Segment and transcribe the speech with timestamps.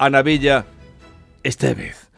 [0.00, 0.64] Ana Bella
[1.42, 2.08] Estevez.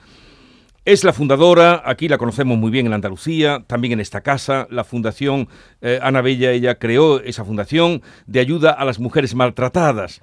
[0.85, 4.85] Es la fundadora, aquí la conocemos muy bien en Andalucía, también en esta casa, la
[4.85, 5.49] Fundación
[5.81, 10.21] eh, Ana Bella, ella creó esa fundación de ayuda a las mujeres maltratadas.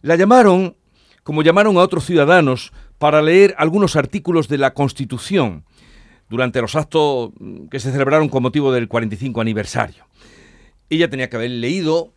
[0.00, 0.76] La llamaron,
[1.24, 5.64] como llamaron a otros ciudadanos, para leer algunos artículos de la Constitución
[6.28, 7.30] durante los actos
[7.68, 10.04] que se celebraron con motivo del 45 aniversario.
[10.88, 12.14] Ella tenía que haber leído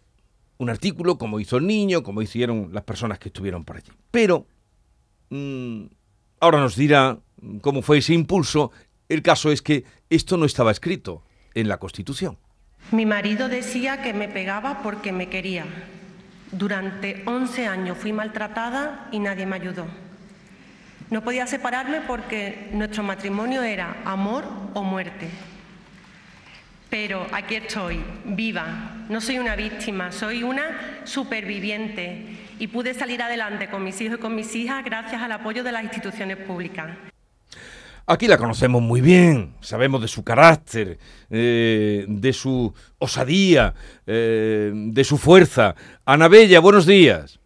[0.59, 3.91] un artículo, como hizo el niño, como hicieron las personas que estuvieron por allí.
[4.11, 4.45] Pero
[6.39, 7.19] ahora nos dirá
[7.61, 8.71] cómo fue ese impulso.
[9.09, 11.23] El caso es que esto no estaba escrito
[11.53, 12.37] en la Constitución.
[12.91, 15.65] Mi marido decía que me pegaba porque me quería.
[16.51, 19.87] Durante 11 años fui maltratada y nadie me ayudó.
[21.09, 25.29] No podía separarme porque nuestro matrimonio era amor o muerte.
[26.89, 29.05] Pero aquí estoy, viva.
[29.09, 34.21] No soy una víctima, soy una superviviente y pude salir adelante con mis hijos y
[34.21, 36.95] con mis hijas gracias al apoyo de las instituciones públicas.
[38.07, 40.99] Aquí la conocemos muy bien, sabemos de su carácter,
[41.31, 43.73] eh, de su osadía,
[44.05, 45.75] eh, de su fuerza.
[46.05, 47.39] Ana Bella, buenos días.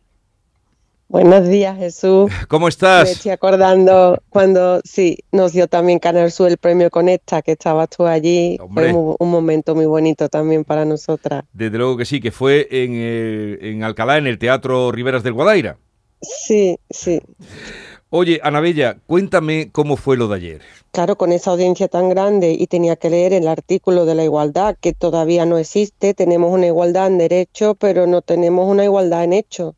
[1.10, 2.32] Buenos días, Jesús.
[2.48, 3.06] ¿Cómo estás?
[3.06, 7.90] Me estoy acordando cuando, sí, nos dio también Canal Sur el premio Conecta, que estabas
[7.90, 8.60] tú allí.
[8.72, 11.46] Fue un momento muy bonito también para nosotras.
[11.52, 12.94] Desde luego que sí, que fue en,
[13.60, 15.78] en Alcalá, en el Teatro Riveras del Guadaira.
[16.22, 17.20] Sí, sí.
[18.12, 20.62] Oye, Anabella, cuéntame cómo fue lo de ayer.
[20.92, 24.78] Claro, con esa audiencia tan grande y tenía que leer el artículo de la igualdad,
[24.80, 26.14] que todavía no existe.
[26.14, 29.76] Tenemos una igualdad en derecho, pero no tenemos una igualdad en hecho.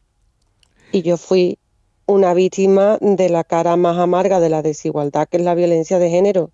[0.91, 1.57] Y yo fui
[2.05, 6.09] una víctima de la cara más amarga de la desigualdad, que es la violencia de
[6.09, 6.51] género.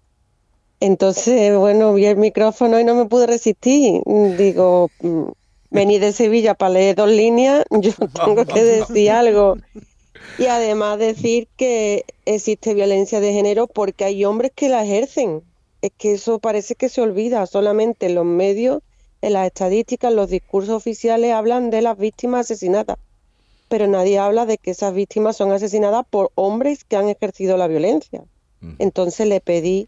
[0.80, 4.02] Entonces, bueno, vi el micrófono y no me pude resistir.
[4.38, 5.24] Digo, mm,
[5.72, 7.92] vení de Sevilla para leer dos líneas, yo
[8.26, 9.58] tengo que decir algo.
[10.38, 15.42] Y además decir que existe violencia de género porque hay hombres que la ejercen.
[15.82, 17.46] Es que eso parece que se olvida.
[17.46, 18.82] Solamente en los medios,
[19.22, 22.98] en las estadísticas, los discursos oficiales hablan de las víctimas asesinadas.
[23.68, 27.68] Pero nadie habla de que esas víctimas son asesinadas por hombres que han ejercido la
[27.68, 28.24] violencia.
[28.80, 29.88] Entonces le pedí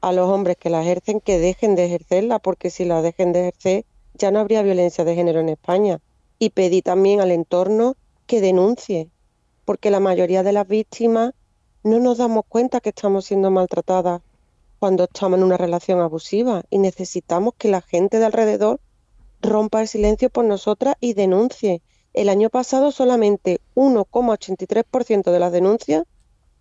[0.00, 3.40] a los hombres que la ejercen que dejen de ejercerla, porque si la dejen de
[3.40, 3.84] ejercer
[4.14, 6.00] ya no habría violencia de género en España.
[6.38, 7.96] Y pedí también al entorno
[8.26, 9.10] que denuncie,
[9.64, 11.34] porque la mayoría de las víctimas
[11.82, 14.20] no nos damos cuenta que estamos siendo maltratadas
[14.78, 18.80] cuando estamos en una relación abusiva y necesitamos que la gente de alrededor
[19.40, 21.82] rompa el silencio por nosotras y denuncie.
[22.18, 26.02] El año pasado solamente 1,83% de las denuncias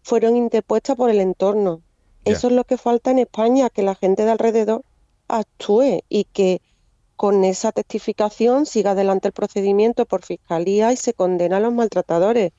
[0.03, 1.81] fueron interpuestas por el entorno.
[2.25, 4.83] Eso es lo que falta en España, que la gente de alrededor
[5.27, 6.61] actúe y que
[7.15, 12.51] con esa testificación siga adelante el procedimiento por fiscalía y se condena a los maltratadores.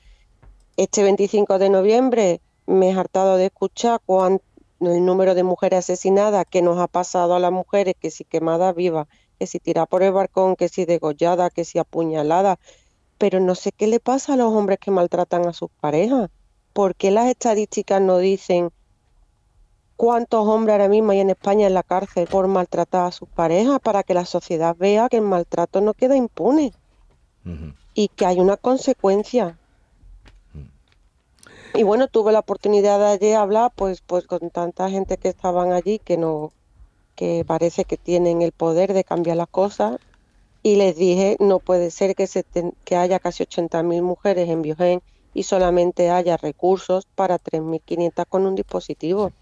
[0.76, 6.62] Este 25 de noviembre me he hartado de escuchar el número de mujeres asesinadas que
[6.62, 9.06] nos ha pasado a las mujeres, que si quemadas vivas,
[9.38, 12.58] que si tiradas por el balcón, que si degolladas, que si apuñaladas.
[13.18, 16.30] Pero no sé qué le pasa a los hombres que maltratan a sus parejas.
[16.72, 18.70] ¿Por qué las estadísticas no dicen
[19.96, 23.80] cuántos hombres ahora mismo hay en España en la cárcel por maltratar a sus parejas
[23.80, 26.72] para que la sociedad vea que el maltrato no queda impune
[27.94, 29.58] y que hay una consecuencia?
[31.74, 35.72] Y bueno, tuve la oportunidad de ayer hablar pues, pues con tanta gente que estaban
[35.72, 36.52] allí que no
[37.14, 39.98] que parece que tienen el poder de cambiar las cosas
[40.68, 42.44] y les dije, no puede ser que, se
[42.84, 45.00] que haya casi 80.000 mujeres en Biogen
[45.32, 49.32] y solamente haya recursos para 3.500 con un dispositivo.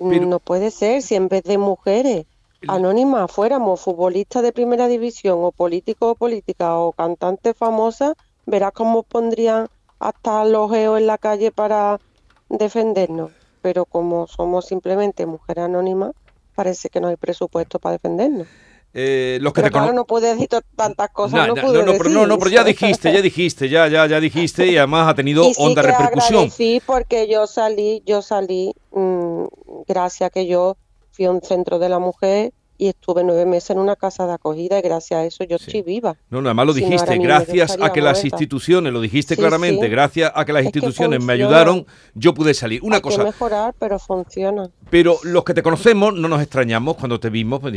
[0.00, 2.26] no puede ser, si en vez de mujeres
[2.66, 9.04] anónimas fuéramos futbolistas de primera división o políticos o políticas o cantantes famosas, verás cómo
[9.04, 9.68] pondrían
[10.00, 12.00] hasta los geos en la calle para
[12.48, 13.30] defendernos,
[13.62, 16.10] pero como somos simplemente mujeres anónimas,
[16.56, 18.48] parece que no hay presupuesto para defendernos.
[18.92, 22.26] Eh, los que pero claro, no pude decir tantas cosas, no, pude no, pero, no,
[22.26, 25.54] no, pero ya dijiste, ya dijiste, ya, ya, ya dijiste y además ha tenido y
[25.54, 26.50] sí honda repercusión.
[26.50, 29.44] Sí, porque yo salí, yo salí, mmm,
[29.86, 30.76] gracias a que yo
[31.12, 34.32] fui a un centro de la mujer y estuve nueve meses en una casa de
[34.32, 36.16] acogida y gracias a eso yo estoy viva.
[36.30, 40.46] No, nada más lo dijiste, gracias a que las instituciones, lo dijiste claramente, gracias a
[40.46, 41.84] que las instituciones me ayudaron,
[42.14, 42.80] yo pude salir.
[42.82, 43.18] Una Hay cosa.
[43.18, 44.70] Que mejorar, pero funciona.
[44.88, 47.74] Pero los que te conocemos no nos extrañamos cuando te vimos, pues,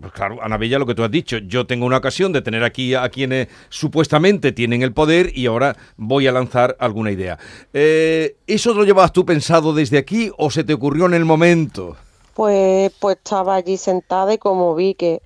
[0.00, 2.64] pues claro, Ana Bella, lo que tú has dicho, yo tengo una ocasión de tener
[2.64, 7.38] aquí a quienes supuestamente tienen el poder y ahora voy a lanzar alguna idea.
[7.72, 11.96] Eh, ¿Eso lo llevabas tú pensado desde aquí o se te ocurrió en el momento?
[12.40, 15.20] Pues, pues estaba allí sentada y como vi que,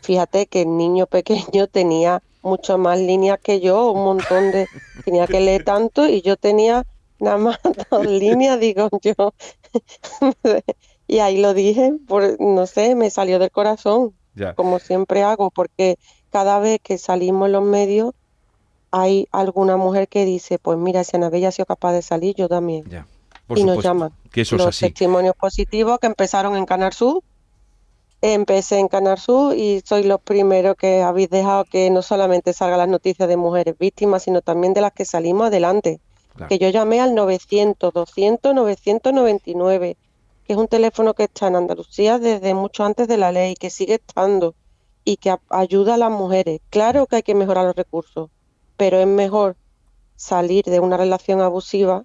[0.00, 1.04] fíjate que el niño
[1.58, 4.66] pequeño tenía mucho más líneas que yo, un montón de,
[5.04, 6.84] tenía que leer tanto y yo tenía
[7.18, 7.58] nada más
[7.90, 9.34] dos líneas, digo yo.
[11.06, 14.54] y ahí lo dije, por, no sé, me salió del corazón, Ya.
[14.54, 15.98] como siempre hago, porque
[16.30, 18.14] cada vez que salimos en los medios
[18.90, 22.48] hay alguna mujer que dice, pues mira, si Anabella ha sido capaz de salir, yo
[22.48, 22.88] también.
[22.88, 23.06] Ya.
[23.46, 24.12] Por y nos llaman.
[24.30, 24.86] Que eso los es así.
[24.86, 27.22] testimonios positivos que empezaron en Canar Sur.
[28.22, 32.78] Empecé en Canar Sur y soy los primeros que habéis dejado que no solamente salgan
[32.78, 36.00] las noticias de mujeres víctimas, sino también de las que salimos adelante.
[36.34, 36.48] Claro.
[36.48, 39.96] Que yo llamé al 900, 200, 999,
[40.46, 43.70] que es un teléfono que está en Andalucía desde mucho antes de la ley, que
[43.70, 44.54] sigue estando
[45.04, 46.60] y que ayuda a las mujeres.
[46.70, 48.30] Claro que hay que mejorar los recursos,
[48.76, 49.56] pero es mejor
[50.16, 52.04] salir de una relación abusiva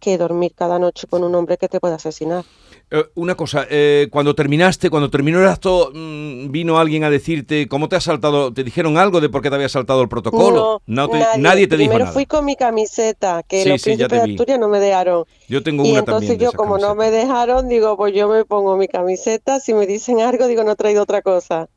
[0.00, 2.44] que dormir cada noche con un hombre que te puede asesinar.
[2.90, 7.66] Eh, una cosa, eh, cuando terminaste, cuando terminó el acto, mm, vino alguien a decirte
[7.66, 10.82] cómo te has saltado, te dijeron algo de por qué te había saltado el protocolo.
[10.86, 11.42] No, te- nadie.
[11.42, 12.12] nadie te dijo Primero nada.
[12.12, 14.30] fui con mi camiseta, que Sí, los sí, príncipes de.
[14.30, 15.24] Asturias no me dejaron.
[15.48, 18.44] Yo tengo Y una entonces también yo, como no me dejaron, digo, pues yo me
[18.44, 19.58] pongo mi camiseta.
[19.58, 21.68] Si me dicen algo, digo, no he traído otra cosa.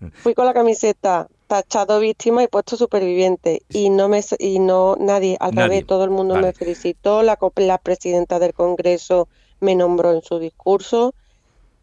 [0.00, 0.06] Mm.
[0.14, 3.62] Fui con la camiseta, tachado víctima y puesto superviviente.
[3.68, 5.68] Y no me y no nadie, al Nadie.
[5.68, 6.48] revés, todo el mundo Vale.
[6.48, 7.22] me felicitó.
[7.22, 9.28] La, la presidenta del Congreso
[9.60, 11.14] me nombró en su discurso.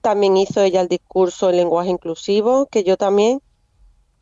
[0.02, 3.42] También hizo ella el discurso en lenguaje inclusivo, que yo también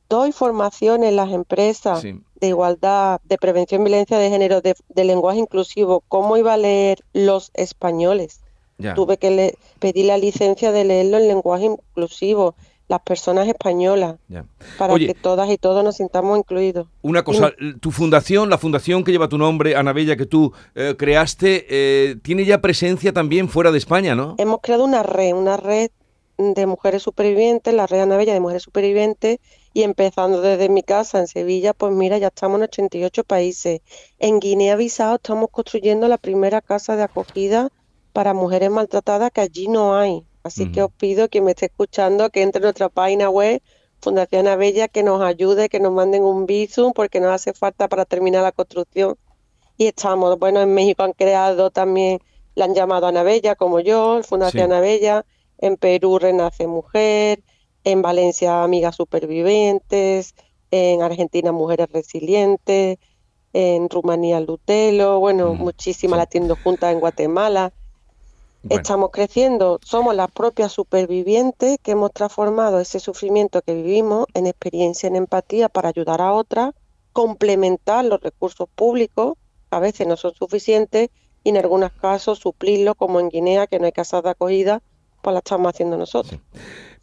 [0.10, 2.20] doy formación en las empresas Sí.
[2.42, 7.00] de igualdad, de prevención violencia de género, de, de lenguaje inclusivo, cómo iba a leer
[7.14, 8.42] los españoles.
[8.78, 8.94] Ya.
[8.96, 12.56] Tuve que le- pedir la licencia de leerlo en lenguaje inclusivo,
[12.90, 14.46] las personas españolas, ya.
[14.78, 15.08] para Oye.
[15.08, 16.88] que todas y todos nos sintamos incluidos.
[17.04, 21.68] Una cosa, tu fundación, la fundación que lleva tu nombre, Anabella, que tú eh, creaste,
[21.70, 24.36] eh, tiene ya presencia también fuera de España, ¿no?
[24.40, 25.92] Hemos creado una red, una red
[26.40, 29.38] de mujeres supervivientes, la red Anabella de mujeres supervivientes,
[29.72, 33.82] y empezando desde mi casa en Sevilla, pues mira, ya estamos en 88 países.
[34.18, 37.70] En Guinea-Bissau estamos construyendo la primera casa de acogida
[38.14, 40.24] para mujeres maltratadas que allí no hay.
[40.44, 43.62] Así que os pido que me esté escuchando que entre en nuestra página web
[44.02, 48.06] Fundación Anabella, que nos ayude, que nos manden un visum porque nos hace falta para
[48.06, 49.18] terminar la construcción.
[49.78, 52.20] Y estamos, bueno, en México han creado también,
[52.56, 54.72] la han llamado Anabella como yo, Fundación Sí.
[54.72, 55.26] Anabella,
[55.58, 57.44] en Perú Renace Mujer,
[57.84, 60.36] en Valencia Amigas Supervivientes,
[60.72, 62.98] en Argentina Mujeres Resilientes,
[63.54, 66.20] en Rumanía Lutelo, bueno, Mm, muchísimas sí.
[66.20, 67.74] las tiendo juntas en Guatemala.
[68.62, 74.48] Bueno, Estamos creciendo, somos las propias supervivientes que hemos transformado ese sufrimiento que vivimos en
[74.48, 76.74] experiencia, en empatía para ayudar a otras,
[77.14, 79.36] complementar los recursos públicos,
[79.72, 81.10] a veces no son suficientes,
[81.44, 84.82] y en algunos casos suplirlo, como en Guinea, que no hay casas de acogida,
[85.22, 86.40] pues la estamos haciendo nosotros.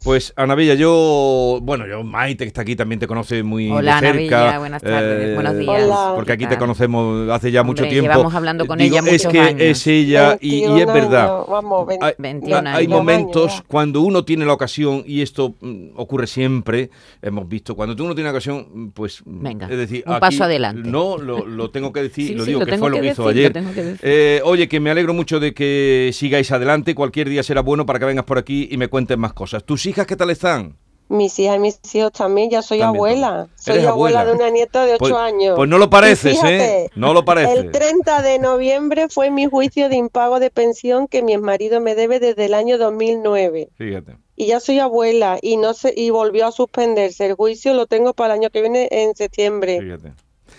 [0.03, 4.07] Pues Anabella, yo, bueno, yo Maite que está aquí también te conoce muy Hola, de
[4.07, 4.43] Ana cerca.
[4.45, 5.83] Bella, buenas tardes, buenos días.
[5.83, 6.11] Hola.
[6.15, 8.11] Porque aquí ¿Qué te conocemos hace ya mucho Hombre, tiempo.
[8.11, 9.61] llevamos hablando con Digo, ella es muchos que años.
[9.61, 11.25] es ella y, y es 21 verdad.
[11.25, 12.87] años, vamos, vein- Hay, 21 hay años.
[12.89, 16.89] momentos cuando uno tiene la ocasión, y esto mm, ocurre siempre,
[17.21, 20.43] hemos visto, cuando tú uno tiene la ocasión, pues, Venga, es decir, un aquí paso
[20.45, 20.87] adelante.
[20.89, 23.01] No, lo, lo tengo que decir, Sí, lo sí, digo, lo que fue lo que
[23.01, 23.53] que hizo decir, ayer.
[23.53, 23.99] tengo que decir.
[24.03, 27.99] Eh, oye, que me alegro mucho de que sigáis adelante, cualquier día será bueno para
[27.99, 29.63] que vengas por aquí y me cuentes más cosas.
[29.65, 30.77] ¿Tus hijas qué tal están?
[31.09, 33.47] Mis hijas y mis hijos también, ya soy También abuela.
[33.55, 34.25] Soy abuela, abuela.
[34.25, 35.55] de una nieta de 8 Pues- años.
[35.55, 36.89] pues no lo pareces, ¿eh?
[36.95, 37.59] No lo pareces.
[37.59, 41.95] El 30 de noviembre fue mi juicio de impago de pensión que mi exmarido me
[41.95, 43.69] debe desde el año 2009.
[43.77, 44.17] Fíjate.
[44.35, 47.25] Y ya soy abuela y no se, y volvió a suspenderse.
[47.25, 49.79] El juicio lo tengo para el año que viene en septiembre.
[49.81, 50.11] Fíjate.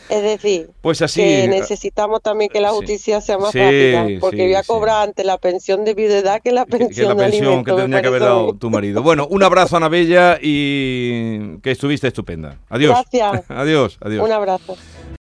[0.09, 1.21] Es decir, Pues así.
[1.21, 2.77] que necesitamos también que la sí.
[2.77, 4.67] justicia sea más Sí, rápida, porque sí, voy a sí.
[4.69, 7.71] cobrar ante la pensión de viudedad que la que- pensión que la de pensión que
[7.71, 9.03] alimentos, me tenía que haber dado tu marido.
[9.03, 12.59] Bueno, un abrazo, Ana Bella, y que estuviste estupenda.
[12.69, 12.93] Adiós.
[12.93, 13.45] Gracias.
[13.51, 14.25] adiós, adiós.
[14.25, 14.77] Un abrazo.